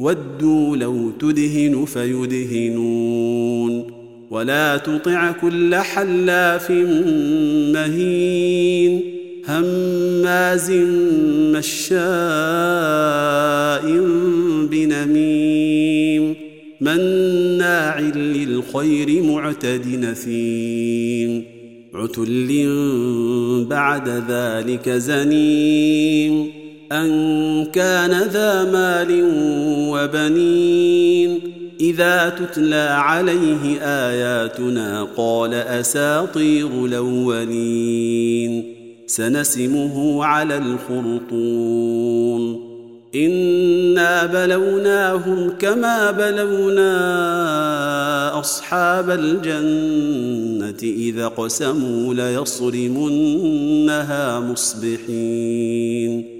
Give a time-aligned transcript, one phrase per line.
[0.00, 3.84] ودوا لو تدهن فيدهنون
[4.30, 6.70] ولا تطع كل حلاف
[7.74, 9.00] مهين
[9.48, 10.70] هماز
[11.56, 12.00] مشاء
[14.70, 16.34] بنميم
[16.80, 21.44] مناع للخير معتد نثيم
[21.94, 22.66] عتل
[23.70, 26.59] بعد ذلك زنيم
[26.92, 29.24] أن كان ذا مال
[29.90, 31.40] وبنين.
[31.80, 38.74] إذا تتلى عليه آياتنا قال أساطير الأولين.
[39.06, 42.70] سنسمه على الخرطوم.
[43.14, 46.90] إنا بلوناهم كما بلونا
[48.40, 56.39] أصحاب الجنة اذا قسموا ليصرمنها مصبحين.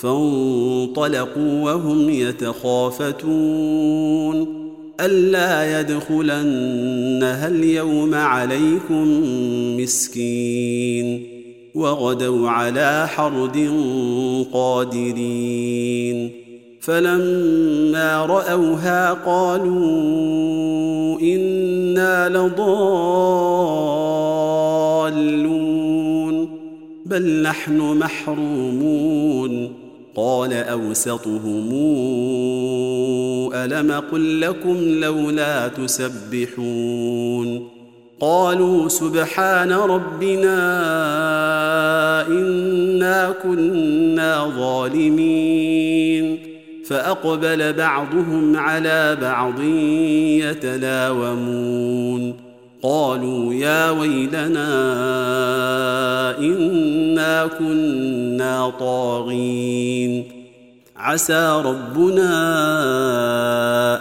[0.00, 3.18] فانطلقوا وهم يتخافتون.
[5.00, 9.22] ألا يدخلنها اليوم عليكم
[9.80, 11.26] مسكين
[11.74, 13.70] وغدوا على حرد
[14.52, 16.30] قادرين.
[16.80, 22.58] فلما رأوها قالوا إنا لضالون
[27.06, 29.77] بل نحن محرومون.
[30.18, 31.70] قال أوسطهم
[33.54, 37.68] ألم قل لكم لولا تسبحون؟
[38.20, 40.58] قالوا سبحان ربنا
[42.28, 46.38] إنا كنا ظالمين.
[46.84, 49.60] فأقبل بعضهم على بعض
[50.50, 52.47] يتلاومون.
[52.82, 54.68] قالوا يا ويلنا
[56.38, 60.24] إنا كنا طاغين.
[60.96, 62.28] عسى ربنا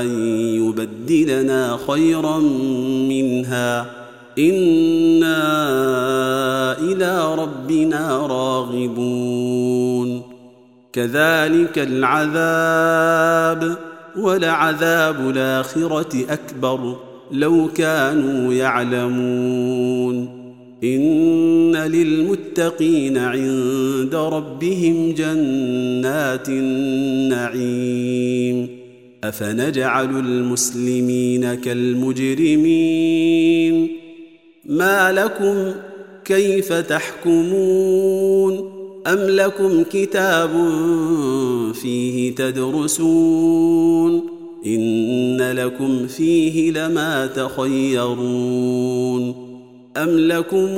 [0.00, 2.38] أن يبدلنا خيرا
[3.08, 3.86] منها.
[4.38, 5.42] إنا
[6.78, 10.22] إلى ربنا راغبون.
[10.92, 13.76] كذلك العذاب
[14.16, 17.09] ولعذاب الآخرة أكبر.
[17.32, 20.40] لو كانوا يعلمون.
[20.84, 28.68] إن للمتقين عند ربهم جنات النعيم.
[29.24, 33.08] أفنجعل المسلمين كالمجرمين.
[34.64, 35.72] ما لكم
[36.24, 38.70] كيف تحكمون؟
[39.06, 40.50] أم لكم كتاب
[41.74, 48.70] فيه تدرسون؟ إن لكم فيه لما تخيرون
[49.96, 50.68] أم لكم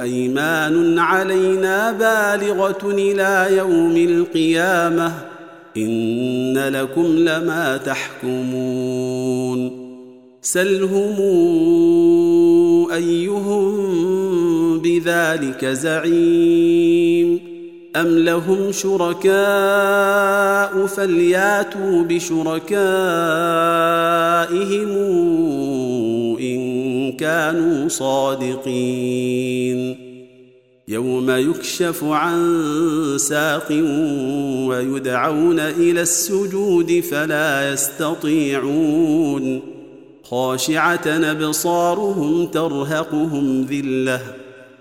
[0.00, 5.12] أيمان علينا بالغة إلى يوم القيامة
[5.76, 9.70] إن لكم لما تحكمون
[10.42, 11.16] سلهم
[12.92, 13.86] أيهم
[14.78, 17.55] بذلك زعيم
[18.00, 19.36] ام لهم شركاء
[20.86, 22.66] فلياتوا بشركائهم
[26.40, 29.26] ان كانوا صادقين
[30.88, 32.62] يوم يكشف عن
[33.18, 33.68] ساق
[34.68, 39.62] ويدعون إلى السجود فلا يستطيعون
[40.22, 44.45] خاشعه ابصارهم ترهقهم ذله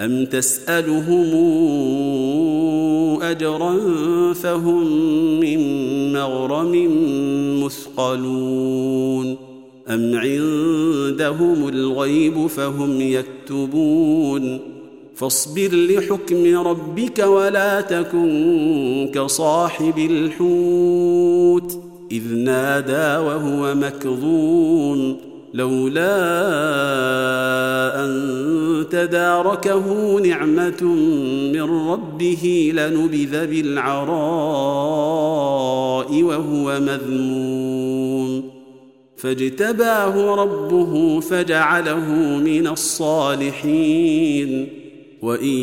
[0.00, 1.34] ام تسالهم
[3.22, 3.74] اجرا
[4.34, 4.86] فهم
[5.40, 5.60] من
[6.12, 6.74] مغرم
[7.64, 9.36] مثقلون
[9.88, 14.60] ام عندهم الغيب فهم يكتبون
[15.14, 21.78] فاصبر لحكم ربك ولا تكن كصاحب الحوت
[22.12, 25.16] اذ نادى وهو مكظوم
[25.54, 26.14] لولا
[28.04, 30.84] أن تداركه نعمة
[31.52, 34.08] من ربه لنبذ بالعراء
[36.22, 38.50] وهو مذموم.
[39.16, 42.10] فاجتباه ربه فجعله
[42.44, 44.68] من الصالحين.
[45.22, 45.54] وان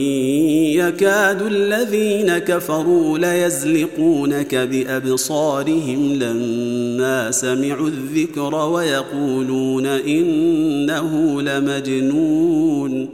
[0.76, 13.10] يكاد الذين كفروا ليزلقونك بابصارهم لما سمعوا الذكر ويقولون انه لمجنون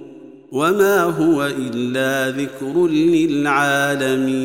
[0.52, 4.42] وما هو الا ذكر للعالمين